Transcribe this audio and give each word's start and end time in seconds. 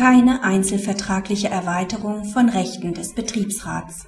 keine 0.00 0.42
einzelvertragliche 0.44 1.50
Erweiterung 1.50 2.24
von 2.24 2.48
Rechten 2.48 2.94
des 2.94 3.14
Betriebsrats. 3.14 4.06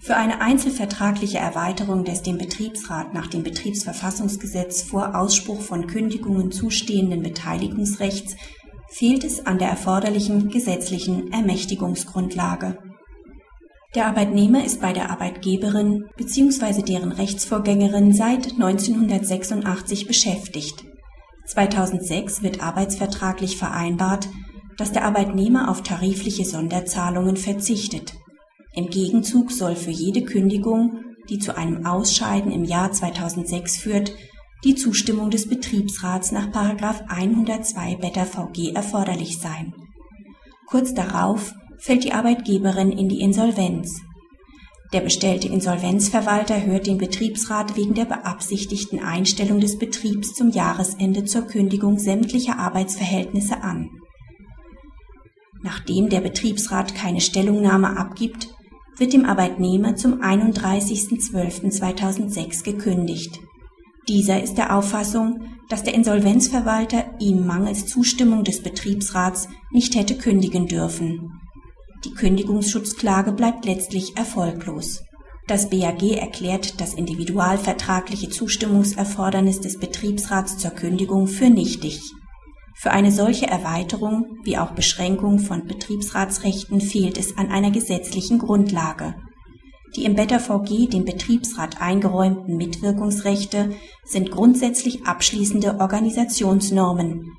Für 0.00 0.16
eine 0.16 0.40
einzelvertragliche 0.40 1.36
Erweiterung 1.36 2.04
des 2.04 2.22
dem 2.22 2.38
Betriebsrat 2.38 3.12
nach 3.12 3.26
dem 3.26 3.42
Betriebsverfassungsgesetz 3.42 4.80
vor 4.80 5.14
Ausspruch 5.14 5.60
von 5.60 5.86
Kündigungen 5.86 6.50
zustehenden 6.50 7.22
Beteiligungsrechts 7.22 8.36
fehlt 8.88 9.22
es 9.22 9.44
an 9.44 9.58
der 9.58 9.68
erforderlichen 9.68 10.48
gesetzlichen 10.48 11.30
Ermächtigungsgrundlage. 11.30 12.78
Der 13.94 14.06
Arbeitnehmer 14.06 14.64
ist 14.64 14.80
bei 14.80 14.94
der 14.94 15.10
Arbeitgeberin 15.10 16.06
bzw. 16.16 16.80
deren 16.80 17.12
Rechtsvorgängerin 17.12 18.14
seit 18.14 18.52
1986 18.52 20.06
beschäftigt. 20.06 20.86
2006 21.48 22.42
wird 22.42 22.62
arbeitsvertraglich 22.62 23.58
vereinbart, 23.58 24.26
dass 24.76 24.92
der 24.92 25.04
Arbeitnehmer 25.04 25.70
auf 25.70 25.82
tarifliche 25.82 26.44
Sonderzahlungen 26.44 27.36
verzichtet. 27.36 28.14
Im 28.74 28.88
Gegenzug 28.88 29.52
soll 29.52 29.76
für 29.76 29.90
jede 29.90 30.22
Kündigung, 30.22 31.00
die 31.28 31.38
zu 31.38 31.56
einem 31.56 31.86
Ausscheiden 31.86 32.50
im 32.50 32.64
Jahr 32.64 32.92
2006 32.92 33.76
führt, 33.78 34.12
die 34.64 34.74
Zustimmung 34.74 35.30
des 35.30 35.48
Betriebsrats 35.48 36.32
nach 36.32 36.48
102 36.52 37.96
Beta 37.96 38.24
VG 38.24 38.72
erforderlich 38.74 39.38
sein. 39.38 39.74
Kurz 40.66 40.94
darauf 40.94 41.54
fällt 41.78 42.04
die 42.04 42.12
Arbeitgeberin 42.12 42.92
in 42.92 43.08
die 43.08 43.20
Insolvenz. 43.20 44.00
Der 44.92 45.00
bestellte 45.00 45.48
Insolvenzverwalter 45.48 46.64
hört 46.64 46.86
den 46.86 46.98
Betriebsrat 46.98 47.76
wegen 47.76 47.94
der 47.94 48.04
beabsichtigten 48.04 49.00
Einstellung 49.00 49.58
des 49.58 49.78
Betriebs 49.78 50.34
zum 50.34 50.50
Jahresende 50.50 51.24
zur 51.24 51.42
Kündigung 51.42 51.98
sämtlicher 51.98 52.58
Arbeitsverhältnisse 52.58 53.62
an. 53.62 53.90
Nachdem 55.62 56.08
der 56.08 56.20
Betriebsrat 56.20 56.94
keine 56.94 57.20
Stellungnahme 57.20 57.96
abgibt, 57.96 58.48
wird 58.98 59.12
dem 59.12 59.24
Arbeitnehmer 59.24 59.94
zum 59.96 60.20
31.12.2006 60.20 62.64
gekündigt. 62.64 63.40
Dieser 64.08 64.42
ist 64.42 64.54
der 64.54 64.74
Auffassung, 64.76 65.42
dass 65.68 65.84
der 65.84 65.94
Insolvenzverwalter 65.94 67.04
ihm 67.20 67.46
mangels 67.46 67.86
Zustimmung 67.86 68.42
des 68.44 68.62
Betriebsrats 68.62 69.48
nicht 69.70 69.94
hätte 69.94 70.16
kündigen 70.16 70.66
dürfen. 70.66 71.38
Die 72.04 72.12
Kündigungsschutzklage 72.12 73.32
bleibt 73.32 73.64
letztlich 73.64 74.16
erfolglos. 74.16 75.04
Das 75.46 75.70
BAG 75.70 76.02
erklärt 76.02 76.80
das 76.80 76.94
individualvertragliche 76.94 78.28
Zustimmungserfordernis 78.28 79.60
des 79.60 79.78
Betriebsrats 79.78 80.58
zur 80.58 80.72
Kündigung 80.72 81.28
für 81.28 81.48
nichtig. 81.48 82.00
Für 82.74 82.90
eine 82.90 83.12
solche 83.12 83.46
Erweiterung 83.46 84.38
wie 84.44 84.58
auch 84.58 84.72
Beschränkung 84.72 85.38
von 85.38 85.66
Betriebsratsrechten 85.66 86.80
fehlt 86.80 87.18
es 87.18 87.36
an 87.36 87.50
einer 87.50 87.70
gesetzlichen 87.70 88.38
Grundlage. 88.38 89.14
Die 89.94 90.04
im 90.04 90.14
Better 90.14 90.40
VG 90.40 90.88
dem 90.88 91.04
Betriebsrat 91.04 91.82
eingeräumten 91.82 92.56
Mitwirkungsrechte 92.56 93.74
sind 94.04 94.30
grundsätzlich 94.30 95.06
abschließende 95.06 95.80
Organisationsnormen. 95.80 97.32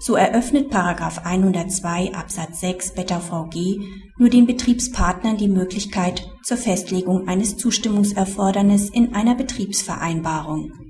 So 0.00 0.16
eröffnet§ 0.16 0.72
102 1.24 2.12
Absatz 2.14 2.60
6 2.60 2.94
Better 2.94 3.20
VG 3.20 3.78
nur 4.18 4.28
den 4.28 4.44
Betriebspartnern 4.46 5.36
die 5.36 5.48
Möglichkeit 5.48 6.28
zur 6.42 6.56
Festlegung 6.56 7.28
eines 7.28 7.56
Zustimmungserfordernisses 7.56 8.90
in 8.90 9.14
einer 9.14 9.36
Betriebsvereinbarung. 9.36 10.83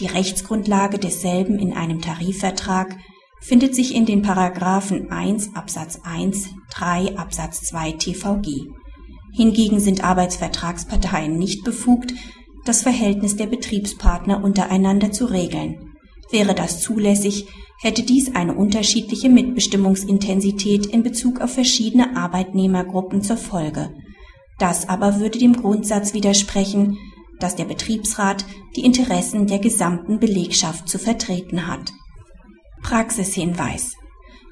Die 0.00 0.06
Rechtsgrundlage 0.06 0.98
desselben 0.98 1.58
in 1.58 1.72
einem 1.72 2.00
Tarifvertrag 2.00 2.96
findet 3.40 3.74
sich 3.74 3.94
in 3.94 4.06
den 4.06 4.22
Paragraphen 4.22 5.10
1 5.10 5.56
Absatz 5.56 6.00
1, 6.04 6.50
3 6.70 7.16
Absatz 7.16 7.62
2 7.62 7.92
TVG. 7.92 8.68
Hingegen 9.32 9.80
sind 9.80 10.04
Arbeitsvertragsparteien 10.04 11.36
nicht 11.36 11.64
befugt, 11.64 12.14
das 12.64 12.82
Verhältnis 12.82 13.36
der 13.36 13.46
Betriebspartner 13.46 14.42
untereinander 14.42 15.10
zu 15.10 15.26
regeln. 15.26 15.94
Wäre 16.30 16.54
das 16.54 16.80
zulässig, 16.80 17.46
hätte 17.80 18.02
dies 18.02 18.34
eine 18.34 18.54
unterschiedliche 18.54 19.28
Mitbestimmungsintensität 19.28 20.86
in 20.86 21.02
Bezug 21.02 21.40
auf 21.40 21.54
verschiedene 21.54 22.16
Arbeitnehmergruppen 22.16 23.22
zur 23.22 23.36
Folge. 23.36 23.90
Das 24.58 24.88
aber 24.88 25.20
würde 25.20 25.38
dem 25.38 25.54
Grundsatz 25.54 26.14
widersprechen, 26.14 26.98
dass 27.40 27.56
der 27.56 27.64
Betriebsrat 27.64 28.44
die 28.76 28.84
Interessen 28.84 29.46
der 29.46 29.58
gesamten 29.58 30.18
Belegschaft 30.18 30.88
zu 30.88 30.98
vertreten 30.98 31.66
hat. 31.66 31.92
Praxishinweis 32.82 33.94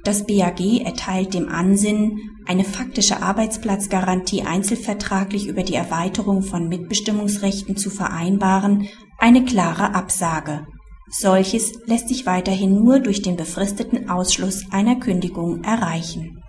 das 0.06 0.24
BAG 0.24 0.60
erteilt 0.84 1.34
dem 1.34 1.48
Ansinnen, 1.48 2.30
eine 2.46 2.62
faktische 2.62 3.24
Arbeitsplatzgarantie 3.24 4.42
einzelvertraglich 4.42 5.48
über 5.48 5.64
die 5.64 5.74
Erweiterung 5.74 6.44
von 6.44 6.68
Mitbestimmungsrechten 6.68 7.76
zu 7.76 7.90
vereinbaren, 7.90 8.86
eine 9.18 9.44
klare 9.44 9.96
Absage. 9.96 10.64
Solches 11.10 11.72
lässt 11.86 12.06
sich 12.06 12.24
weiterhin 12.24 12.84
nur 12.84 13.00
durch 13.00 13.20
den 13.20 13.36
befristeten 13.36 14.08
Ausschluss 14.08 14.66
einer 14.70 14.94
Kündigung 14.94 15.64
erreichen 15.64 16.40